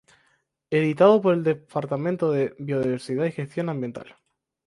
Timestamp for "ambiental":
3.69-4.15